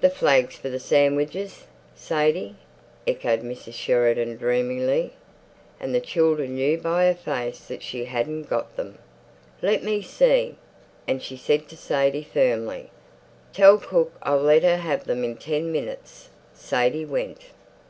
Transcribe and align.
"The 0.00 0.08
flags 0.08 0.56
for 0.56 0.70
the 0.70 0.80
sandwiches, 0.80 1.66
Sadie?" 1.94 2.54
echoed 3.06 3.42
Mrs. 3.42 3.74
Sheridan 3.74 4.38
dreamily. 4.38 5.12
And 5.78 5.94
the 5.94 6.00
children 6.00 6.54
knew 6.54 6.78
by 6.78 7.08
her 7.08 7.14
face 7.14 7.60
that 7.66 7.82
she 7.82 8.06
hadn't 8.06 8.48
got 8.48 8.74
them. 8.76 8.96
"Let 9.60 9.84
me 9.84 10.00
see." 10.00 10.56
And 11.06 11.22
she 11.22 11.36
said 11.36 11.68
to 11.68 11.76
Sadie 11.76 12.24
firmly, 12.24 12.90
"Tell 13.52 13.76
cook 13.76 14.14
I'll 14.22 14.40
let 14.40 14.62
her 14.62 14.78
have 14.78 15.04
them 15.04 15.22
in 15.24 15.36
ten 15.36 15.70
minutes." 15.70 16.30
Sadie 16.54 17.04
went. 17.04 17.40